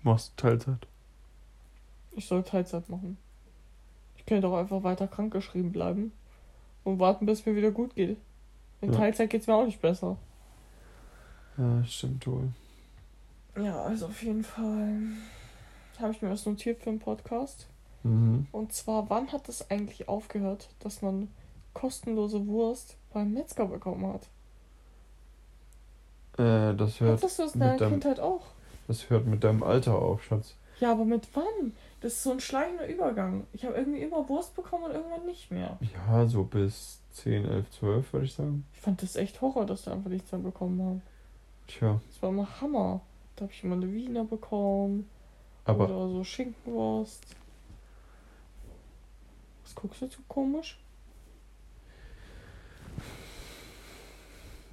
[0.03, 0.87] Machst du Teilzeit?
[2.11, 3.17] Ich soll Teilzeit machen.
[4.27, 6.11] Ich könnte auch einfach weiter krankgeschrieben bleiben
[6.83, 8.17] und warten, bis mir wieder gut geht.
[8.81, 8.99] In Ja.
[8.99, 10.17] Teilzeit geht es mir auch nicht besser.
[11.57, 12.49] Ja, stimmt wohl.
[13.57, 14.99] Ja, also auf jeden Fall
[15.97, 17.67] habe ich mir was notiert für einen Podcast.
[18.03, 18.47] Mhm.
[18.51, 21.29] Und zwar, wann hat es eigentlich aufgehört, dass man
[21.73, 24.23] kostenlose Wurst beim Metzger bekommen hat?
[26.37, 28.41] Äh, das hört, Hattest du das in deiner Kindheit auch?
[28.89, 30.55] das hört mit deinem Alter auf, Schatz.
[30.81, 31.71] Ja, aber mit wann?
[31.99, 33.47] Das ist so ein schleichender Übergang.
[33.53, 35.79] Ich habe irgendwie immer Wurst bekommen und irgendwann nicht mehr.
[36.07, 38.65] Ja, so bis 10, 11, 12 würde ich sagen.
[38.73, 41.01] Ich fand das echt Horror, dass wir einfach nichts mehr bekommen haben.
[41.65, 43.01] Tja, Das war immer Hammer.
[43.35, 45.09] Da habe ich immer eine Wiener bekommen.
[45.65, 47.23] aber Oder so Schinkenwurst.
[49.63, 50.79] Was guckst du so komisch?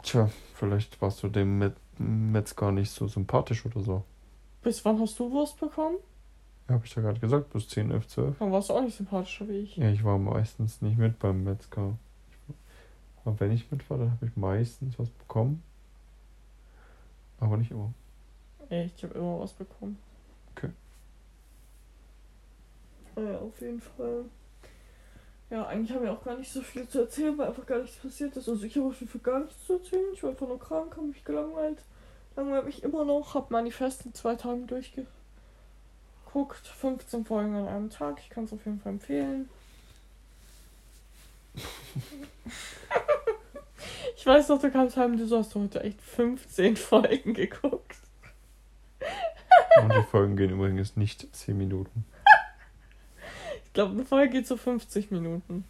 [0.04, 4.02] tja, vielleicht warst du dem Met Metzger nicht so sympathisch oder so.
[4.62, 5.96] Bis wann hast du Wurst bekommen?
[6.68, 8.38] Ja, hab ich ja gerade gesagt, bis 10, 11, 12.
[8.38, 9.76] Dann warst du auch nicht sympathischer wie ich.
[9.76, 11.94] Ja, ich war meistens nicht mit beim Metzger.
[13.24, 15.62] Aber wenn ich mit war, dann habe ich meistens was bekommen.
[17.40, 17.92] Aber nicht immer.
[18.70, 19.98] Echt, ich habe immer was bekommen.
[20.56, 20.70] Okay.
[23.16, 24.24] Ja, auf jeden Fall.
[25.50, 27.96] Ja, eigentlich haben wir auch gar nicht so viel zu erzählen, weil einfach gar nichts
[27.96, 28.48] passiert ist.
[28.48, 30.12] Also ich habe auf jeden Fall gar nichts zu erzählen.
[30.14, 31.78] Ich war einfach nur krank, habe mich gelangweilt.
[32.36, 34.66] Langweilt mich immer noch, habe Manifest in zwei Tagen
[36.34, 36.66] durchgeguckt.
[36.66, 38.18] 15 Folgen an einem Tag.
[38.20, 39.48] Ich kann es auf jeden Fall empfehlen.
[44.16, 47.96] ich weiß noch, du kamst heim und du hast heute echt 15 Folgen geguckt.
[49.80, 52.04] Und die Folgen gehen übrigens nicht 10 Minuten.
[53.64, 55.64] Ich glaube, eine Folge geht so 50 Minuten.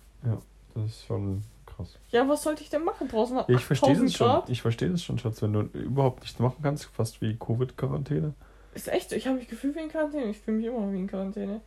[0.74, 1.96] Das ist schon krass.
[2.10, 3.08] Ja, was sollte ich denn machen?
[3.08, 4.26] Draußen Ja, ich verstehe 8000 das schon.
[4.26, 4.50] Grad.
[4.50, 8.34] Ich verstehe das schon, Schatz, wenn du überhaupt nichts machen kannst, fast wie Covid-Quarantäne.
[8.74, 9.16] Ist echt so.
[9.16, 10.30] Ich habe mich gefühlt wie in Quarantäne.
[10.30, 11.60] Ich fühle mich immer wie in Quarantäne.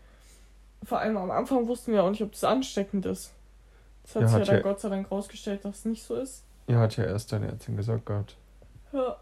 [0.84, 3.32] Vor allem am Anfang wussten wir auch nicht, ob das ansteckend ist.
[4.04, 6.04] Das hat Ja, sich ja hat dann ja- Gott sei Dank rausgestellt, dass es nicht
[6.04, 6.44] so ist.
[6.68, 8.36] Ja, hat ja erst deine Ärztin gesagt gehabt.
[8.92, 9.18] Ja.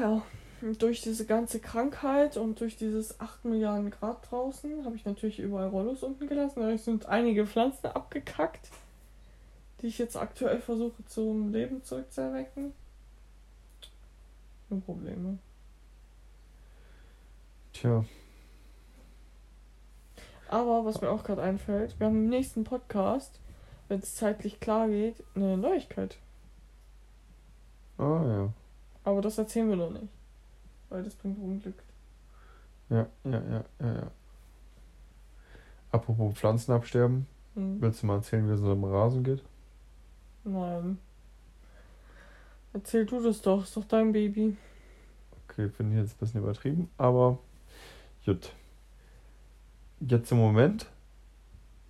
[0.00, 0.22] Ja.
[0.62, 5.38] Und durch diese ganze Krankheit und durch dieses 8 Milliarden Grad draußen habe ich natürlich
[5.38, 6.60] überall Rollos unten gelassen.
[6.60, 8.70] Dadurch sind einige Pflanzen abgekackt,
[9.80, 12.72] die ich jetzt aktuell versuche zum Leben zurückzuerwecken.
[14.68, 15.38] Nur Probleme.
[17.72, 18.04] Tja,
[20.48, 23.40] Aber was mir auch gerade einfällt, wir haben im nächsten Podcast,
[23.88, 26.16] wenn es zeitlich klar geht, eine Neuigkeit.
[27.98, 28.52] ah ja.
[29.04, 30.08] Aber das erzählen wir noch nicht.
[30.88, 31.82] Weil das bringt Unglück.
[32.88, 34.10] Ja, ja, ja, ja, ja.
[35.92, 37.80] Apropos Pflanzen absterben, Hm.
[37.80, 39.42] willst du mal erzählen, wie es unserem Rasen geht?
[40.44, 40.98] Nein.
[42.76, 44.54] Erzähl du das doch, ist doch dein Baby.
[45.48, 47.38] Okay, finde ich jetzt ein bisschen übertrieben, aber
[48.26, 48.52] gut.
[50.00, 50.86] Jetzt im Moment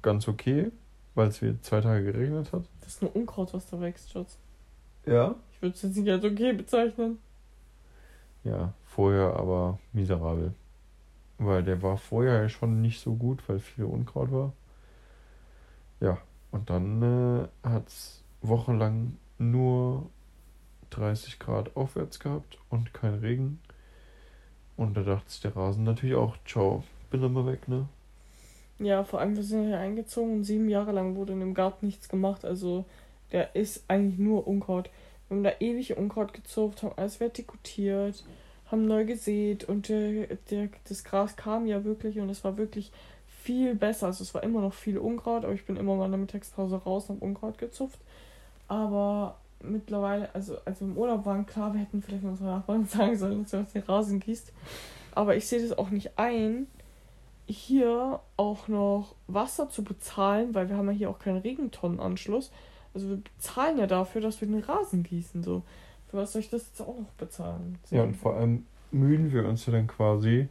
[0.01, 0.70] ganz okay,
[1.16, 2.62] weil es wieder zwei Tage geregnet hat.
[2.79, 4.38] Das ist nur Unkraut, was da wächst, Schatz.
[5.07, 5.35] Ja.
[5.51, 7.18] Ich würde es jetzt nicht als okay bezeichnen.
[8.44, 10.55] Ja, vorher aber miserabel.
[11.38, 14.53] Weil der war vorher ja schon nicht so gut, weil viel Unkraut war.
[15.99, 16.18] Ja,
[16.53, 20.09] und dann äh, hat es wochenlang nur
[20.90, 23.61] 30 Grad aufwärts gehabt und kein Regen.
[24.77, 27.88] Und da dachte sich der Rasen natürlich auch, ciao, bin mal weg, ne?
[28.79, 31.87] Ja, vor allem, wir sind hier eingezogen und sieben Jahre lang wurde in dem Garten
[31.87, 32.44] nichts gemacht.
[32.44, 32.85] Also,
[33.33, 34.90] der ist eigentlich nur Unkraut.
[35.29, 38.25] Wir haben da ewig Unkraut gezupft, haben alles vertikutiert,
[38.70, 42.92] haben neu gesät und der, der, das Gras kam ja wirklich und es war wirklich
[43.42, 44.09] viel besser.
[44.09, 46.77] Also, es war immer noch viel Unkraut, aber ich bin immer mal in der Mittagspause
[46.77, 47.99] raus und habe Unkraut gezupft.
[48.68, 53.16] Aber mittlerweile, also als wir im Urlaub waren, klar, wir hätten vielleicht unsere Nachbarn sagen
[53.16, 54.52] sollen, dass du auf den Rasen gießt.
[55.12, 56.66] Aber ich sehe das auch nicht ein,
[57.46, 62.50] hier auch noch Wasser zu bezahlen, weil wir haben ja hier auch keinen Regentonnenanschluss.
[62.92, 65.42] Also wir bezahlen ja dafür, dass wir den Rasen gießen.
[65.42, 65.62] So.
[66.08, 67.78] Für was soll ich das jetzt auch noch bezahlen?
[67.84, 67.96] So.
[67.96, 70.48] Ja, und vor allem mühen wir uns ja dann quasi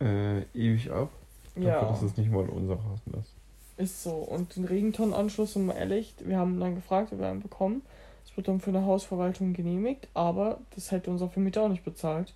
[0.00, 1.10] äh, ewig ab.
[1.56, 1.74] Ja.
[1.74, 3.34] Dafür, dass es nicht mal unser Rasen ist.
[3.76, 4.12] Ist so.
[4.12, 7.82] Und den Regentonnenanschluss, um mal ehrlich, wir haben dann gefragt, ob wir einen bekommen.
[8.24, 12.34] Es wird dann für eine Hausverwaltung genehmigt, aber das hätte unser Vermieter auch nicht bezahlt.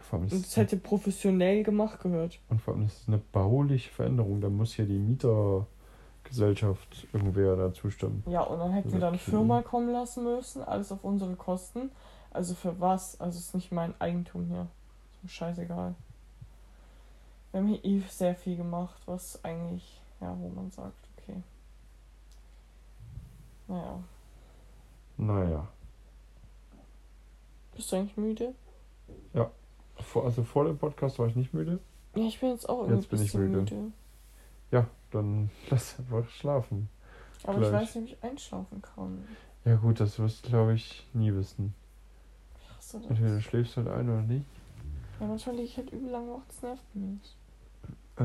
[0.00, 2.38] Ist Und das hätte professionell gemacht gehört.
[2.50, 4.40] Und vor allem ist es eine bauliche Veränderung.
[4.40, 8.22] Da muss ja die Mietergesellschaft irgendwer da zustimmen.
[8.26, 9.18] Ja, und dann hätten wir da eine.
[9.18, 11.90] Firma kommen lassen müssen, alles auf unsere Kosten.
[12.30, 13.20] Also für was?
[13.20, 14.66] Also es ist nicht mein Eigentum hier.
[15.12, 15.94] Ist mir scheißegal.
[17.52, 21.42] Wir haben hier eh sehr viel gemacht, was eigentlich, ja, wo man sagt, okay.
[23.68, 24.02] Naja.
[25.16, 25.68] Naja.
[27.74, 28.54] Bist du eigentlich müde?
[29.96, 31.78] Vor, also vor dem Podcast war ich nicht müde.
[32.14, 33.56] Ja, ich bin jetzt auch irgendwie Jetzt bin ich müde.
[33.58, 33.92] müde.
[34.70, 36.88] Ja, dann lass einfach schlafen.
[37.44, 37.68] Aber Gleich.
[37.68, 39.24] ich weiß nicht, ob ich einschlafen kann.
[39.64, 41.74] Ja gut, das wirst du glaube ich nie wissen.
[42.76, 43.10] Hasse das.
[43.10, 44.46] Entweder du schläfst halt ein oder nicht.
[45.20, 47.36] Ja, manchmal liege ich halt übel lang wach, das nervt mich.
[48.18, 48.22] Äh,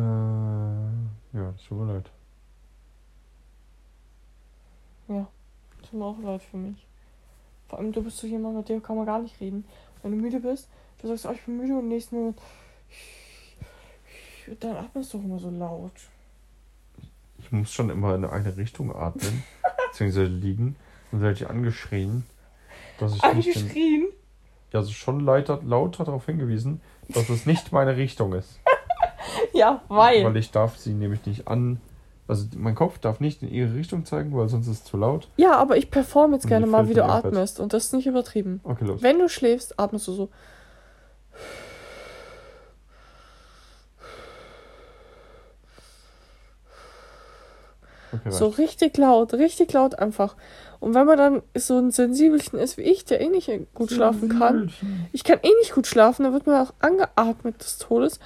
[1.37, 2.11] ja, das tut mir leid.
[5.89, 6.85] Tut mir auch leid für mich.
[7.69, 9.65] Vor allem, du bist so jemand, mit dem kann man gar nicht reden.
[10.01, 10.69] Wenn du müde bist,
[11.01, 12.39] du sagst, oh, ich bin müde und im nächsten Moment.
[14.59, 15.93] Dann atmest du auch immer so laut.
[17.39, 19.43] Ich muss schon immer in eine Richtung atmen,
[19.91, 20.75] beziehungsweise liegen.
[21.11, 22.23] Dann werde ich angeschrien,
[22.99, 24.07] dass ich nicht in, Angeschrien?
[24.73, 28.59] ja, also schon lauter, lauter darauf hingewiesen, dass es nicht meine Richtung ist.
[29.57, 30.23] Ja, weil.
[30.23, 31.79] Weil ich darf sie nämlich nicht an.
[32.27, 35.29] Also mein Kopf darf nicht in ihre Richtung zeigen, weil sonst ist es zu laut.
[35.37, 37.25] Ja, aber ich performe jetzt Und gerne mal, wie du im Bett.
[37.25, 37.59] atmest.
[37.61, 38.59] Und das ist nicht übertrieben.
[38.63, 39.01] Okay, los.
[39.01, 40.29] Wenn du schläfst, atmest du so.
[48.13, 48.59] Okay, So reicht.
[48.59, 50.35] richtig laut, richtig laut einfach.
[50.79, 54.37] Und wenn man dann so ein Sensibelchen ist wie ich, der eh nicht gut schlafen
[54.39, 54.71] kann,
[55.11, 58.19] ich kann eh nicht gut schlafen, dann wird man auch angeatmet des Todes.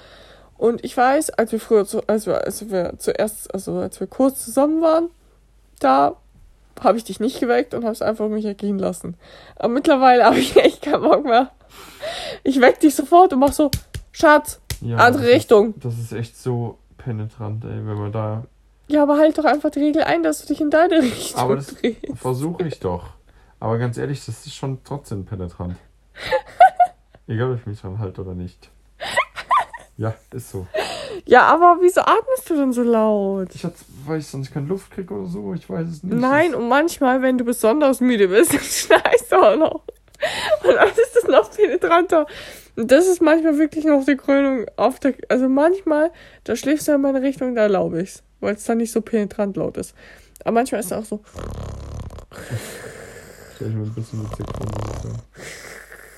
[0.58, 4.06] Und ich weiß, als wir früher, zu, als wir, als wir zuerst, also als wir
[4.06, 5.08] kurz zusammen waren,
[5.80, 6.16] da
[6.80, 9.16] habe ich dich nicht geweckt und habe es einfach mich ergehen lassen.
[9.56, 11.50] Aber mittlerweile habe ich echt keinen Bock mehr.
[12.44, 13.70] Ich weck dich sofort und mach so,
[14.12, 15.74] Schatz, Ja, andere das ist- Richtung.
[15.80, 18.44] Das ist echt so penetrant, ey, wenn man da.
[18.88, 21.56] Ja, aber halt doch einfach die Regel ein, dass du dich in deine Richtung Aber
[21.56, 21.74] das
[22.14, 23.06] versuche ich doch.
[23.58, 25.76] Aber ganz ehrlich, das ist schon trotzdem penetrant.
[27.26, 28.70] Egal, ob ich mich dran halte oder nicht.
[30.02, 30.66] Ja, ist so.
[31.26, 33.54] Ja, aber wieso atmest du denn so laut?
[33.54, 36.18] Ich hatte, weil ich sonst keine Luft kriege oder so, ich weiß es nicht.
[36.18, 39.84] Nein, und manchmal, wenn du besonders müde bist, dann schneist du auch noch.
[40.64, 42.26] Und dann ist es noch penetranter.
[42.74, 45.14] Und das ist manchmal wirklich noch die Krönung auf der.
[45.28, 46.10] Also manchmal,
[46.42, 48.24] da schläfst du in meine Richtung, da erlaube ich's.
[48.40, 49.94] Weil es dann nicht so penetrant laut ist.
[50.40, 51.20] Aber manchmal ist es auch so.
[53.54, 55.22] Stell ich mir ein bisschen witzig vor.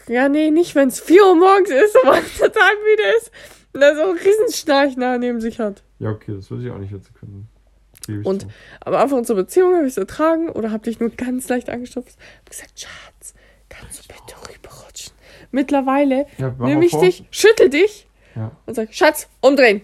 [0.09, 3.31] Ja, nee, nicht wenn es 4 Uhr morgens ist und man total müde ist.
[3.75, 5.83] Und dann so einen Riesenschnarch nah neben sich hat.
[5.99, 7.49] Ja, okay, das würde ich auch nicht witzig finden.
[8.25, 8.49] Und- zu.
[8.81, 12.17] Aber einfach unsere Beziehung habe ich es ertragen oder habe dich nur ganz leicht angestupft.
[12.41, 13.35] Hab gesagt, Schatz,
[13.69, 15.13] kannst du bitte rüberrutschen?
[15.51, 17.01] Mittlerweile Ja, nehme ich vor.
[17.03, 18.07] dich, schüttel dich
[18.37, 18.51] Ja.
[18.67, 19.83] und sag, Schatz, umdrehen.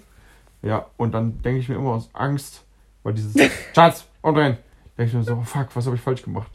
[0.62, 2.64] Ja, und dann denke ich mir immer aus Angst,
[3.02, 3.34] weil dieses
[3.74, 4.58] Schatz, umdrehen,
[4.98, 6.50] denke ich mir so, oh, fuck, was habe ich falsch gemacht?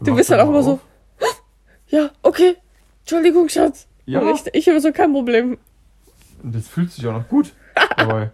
[0.00, 0.80] Und Du bist halt auch immer so,
[1.88, 2.56] ja, okay,
[3.00, 3.86] Entschuldigung, Schatz.
[4.06, 5.58] Ja, ich, ich immer so, kein Problem.
[6.42, 7.54] Und das fühlt sich auch noch gut.
[7.96, 8.32] Aber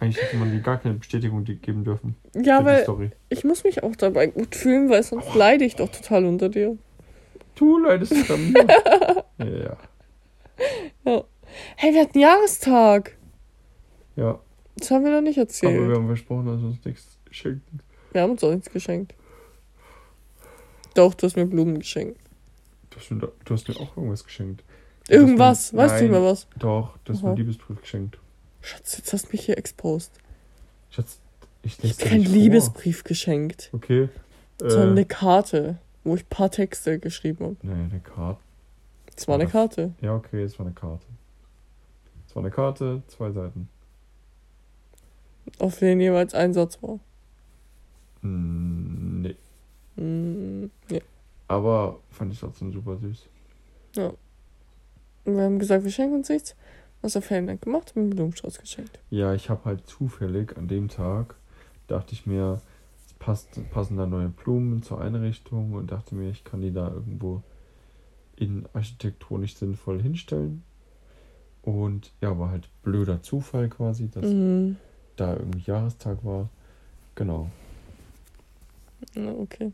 [0.00, 2.16] eigentlich hätte man dir gar keine Bestätigung geben dürfen.
[2.34, 6.24] Ja, weil ich muss mich auch dabei gut fühlen, weil sonst leide ich doch total
[6.24, 6.76] unter dir.
[7.56, 9.24] Du leidest unter mir.
[11.04, 11.24] ja.
[11.76, 13.16] Hey, wir hatten Jahrestag.
[14.16, 14.40] Ja,
[14.76, 15.88] Das haben wir noch nicht aber erzählt.
[15.88, 17.80] wir haben versprochen, dass wir uns nichts schenken.
[18.12, 19.14] Wir haben uns auch nichts geschenkt.
[20.94, 22.20] Doch, du hast mir Blumen geschenkt.
[22.90, 24.64] Du hast mir, du hast mir auch irgendwas geschenkt.
[25.08, 26.46] Irgendwas, mir, weißt du nicht mehr was?
[26.58, 28.18] Doch, du hast mir einen Liebesbrief geschenkt.
[28.60, 30.12] Schatz, jetzt hast du mich hier exposed.
[30.90, 31.18] Schatz,
[31.62, 33.70] ich Ich lese hab dir keinen Liebesbrief geschenkt.
[33.72, 34.08] Okay.
[34.58, 37.56] sondern Äh, eine Karte, wo ich ein paar Texte geschrieben habe.
[37.62, 38.40] nee, eine Karte.
[39.14, 39.52] Das war eine Was?
[39.52, 39.92] Karte.
[40.00, 41.06] Ja, okay, es war eine Karte.
[42.28, 43.68] Es war eine Karte, zwei Seiten.
[45.58, 47.00] Auf denen jeweils ein Satz war.
[48.22, 49.36] Hm, nee.
[49.96, 51.00] Mm, ja.
[51.48, 53.26] Aber fand ich trotzdem super süß.
[55.28, 56.56] Und wir haben gesagt, wir schenken uns nichts.
[57.02, 57.92] Was hat Ferien dann gemacht?
[57.94, 58.98] Einen Blumenstrauß geschenkt.
[59.10, 61.34] Ja, ich habe halt zufällig an dem Tag,
[61.86, 62.62] dachte ich mir,
[63.06, 66.88] es passt, passen da neue Blumen zur Einrichtung und dachte mir, ich kann die da
[66.88, 67.42] irgendwo
[68.36, 70.62] in architektonisch sinnvoll hinstellen.
[71.60, 74.76] Und ja, war halt blöder Zufall quasi, dass Mhm.
[75.16, 76.48] da irgendwie Jahrestag war.
[77.16, 77.50] Genau.
[79.14, 79.72] Ja, okay.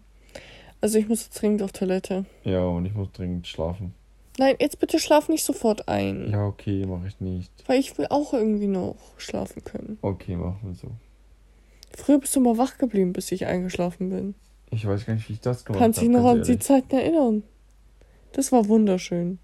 [0.81, 2.25] Also ich muss dringend auf Toilette.
[2.43, 3.95] Ja, und ich muss dringend schlafen.
[4.39, 6.31] Nein, jetzt bitte schlaf nicht sofort ein.
[6.31, 7.53] Ja, okay, mache ich nicht.
[7.67, 9.99] Weil ich will auch irgendwie noch schlafen können.
[10.03, 10.89] Okay, machen wir so.
[11.97, 14.35] Früher bist du mal wach geblieben, bis ich eingeschlafen bin.
[14.71, 16.09] Ich weiß gar nicht, wie ich das gemacht Kannst habe.
[16.09, 16.59] dich noch an die.
[16.59, 17.43] Zeiten erinnern.
[18.33, 19.39] Das war wunderschön.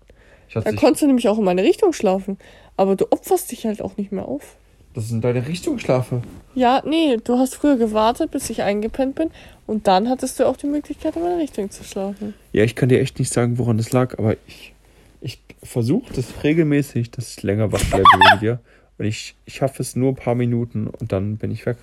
[0.52, 2.38] Da ich- konntest du nämlich auch in meine Richtung schlafen.
[2.76, 4.56] Aber du opferst dich halt auch nicht mehr auf.
[4.94, 6.22] Das sind deine Richtungsschlafe.
[6.56, 9.30] Ja, nee, du hast früher gewartet, bis ich eingepennt bin.
[9.68, 12.34] Und dann hattest du auch die Möglichkeit, in meine Richtung zu schlafen.
[12.52, 14.72] Ja, ich kann dir echt nicht sagen, woran das lag, aber ich,
[15.20, 18.60] ich versuche das regelmäßig, dass ich länger wach bleibe wegen dir.
[18.98, 21.78] Und ich, ich schaffe es nur ein paar Minuten und dann bin ich weg.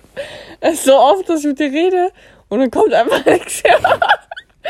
[0.60, 2.12] Es ist so oft, dass ich mit dir rede
[2.48, 3.78] und dann kommt einfach nichts her.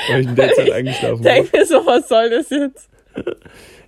[0.09, 1.25] Weil ich in der Zeit eingeschlafen bin.
[1.25, 2.89] Denk mir so, was soll das jetzt?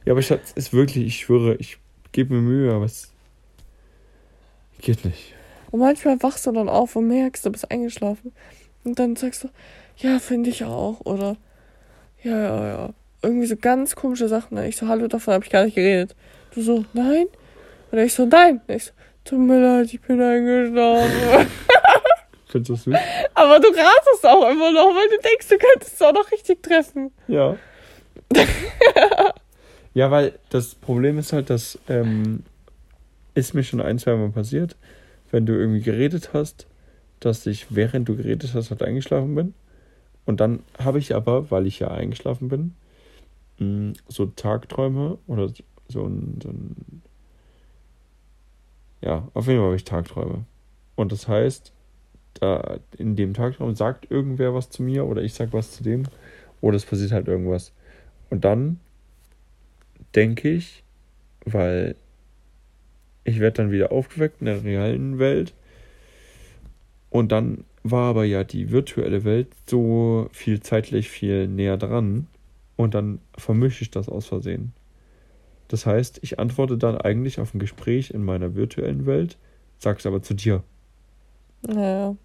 [0.07, 1.77] Ja, aber Schatz, ist wirklich, ich schwöre, ich
[2.13, 3.13] gebe mir Mühe, aber es
[4.81, 5.35] geht nicht.
[5.71, 8.33] Und manchmal wachst du dann auf und merkst, du bist eingeschlafen.
[8.83, 9.49] Und dann sagst du,
[9.99, 11.01] ja, finde ich auch.
[11.01, 11.37] Oder,
[12.23, 12.91] ja, ja, ja.
[13.23, 14.57] Irgendwie so ganz komische Sachen.
[14.65, 16.17] Ich so, hallo, davon habe ich gar nicht geredet.
[16.55, 17.27] Du so, nein?
[17.93, 18.61] Oder ich so, nein.
[18.69, 18.93] Ich so,
[19.25, 21.47] tut mir leid, ich bin eingeschlafen.
[22.49, 23.01] Findest du süß?
[23.35, 26.63] Aber du ratest auch immer noch, weil du denkst, du könntest es auch noch richtig
[26.63, 27.13] treffen.
[27.29, 27.57] Ja.
[29.95, 32.43] ja, weil das Problem ist halt, dass ähm,
[33.35, 34.77] ist mir schon ein, zwei Mal passiert,
[35.31, 36.67] wenn du irgendwie geredet hast,
[37.21, 39.55] dass ich während du geredet hast, halt eingeschlafen bin.
[40.27, 42.75] Und dann habe ich aber, weil ich ja eingeschlafen bin,
[43.61, 45.49] mh, so Tagträume oder
[45.89, 47.03] so- ein, so ein
[49.03, 50.45] ja, auf jeden Fall habe ich Tagträume.
[50.95, 51.73] Und das heißt,
[52.35, 56.05] da in dem Tagtraum sagt irgendwer was zu mir oder ich sag was zu dem
[56.61, 57.73] oder es passiert halt irgendwas.
[58.29, 58.81] Und dann
[60.15, 60.85] denke ich,
[61.45, 61.97] weil
[63.25, 65.55] ich werde dann wieder aufgeweckt in der realen Welt
[67.11, 72.27] und dann war aber ja die virtuelle Welt so viel zeitlich viel näher dran
[72.81, 74.73] und dann vermische ich das aus Versehen.
[75.69, 79.39] Das heißt, ich antworte dann eigentlich auf ein Gespräch in meiner virtuellen Welt,
[79.79, 80.63] sag's aber zu dir.
[81.67, 82.17] Naja,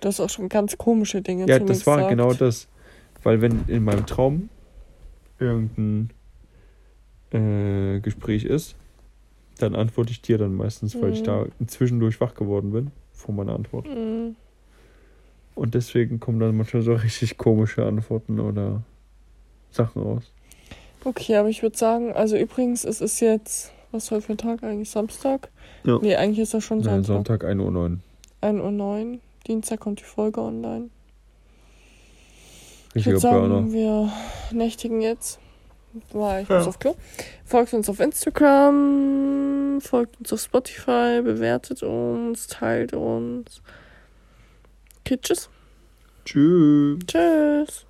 [0.00, 2.10] du hast auch schon ganz komische Dinge Ja, das war gesagt.
[2.10, 2.68] genau das.
[3.22, 4.50] Weil wenn in meinem Traum
[5.38, 6.10] irgendein
[7.32, 8.76] äh, Gespräch ist,
[9.58, 11.24] dann antworte ich dir dann meistens, weil ich Mhm.
[11.24, 13.86] da zwischendurch wach geworden bin vor meiner Antwort.
[13.88, 14.36] Mhm.
[15.54, 18.82] Und deswegen kommen dann manchmal so richtig komische Antworten oder
[19.74, 20.24] Sachen raus.
[21.04, 24.62] Okay, aber ich würde sagen, also übrigens, es ist jetzt, was heute für ein Tag
[24.62, 24.90] eigentlich?
[24.90, 25.50] Samstag?
[25.84, 25.98] Ja.
[26.00, 27.42] Nee, eigentlich ist das schon Nein, Sonntag.
[27.42, 27.98] Sonntag 1.09 Uhr.
[28.42, 29.18] 1.09 Uhr.
[29.46, 30.90] Dienstag kommt die Folge online.
[32.94, 33.72] Ich Richtiger würde sagen, Burner.
[33.72, 34.12] wir
[34.52, 35.38] nächtigen jetzt.
[36.12, 36.94] Weil ich muss auf Klo.
[37.44, 43.60] Folgt uns auf Instagram, folgt uns auf Spotify, bewertet uns, teilt uns.
[45.00, 45.50] Okay, tschüss.
[46.24, 46.98] Tschüss.
[47.06, 47.86] Tschüss.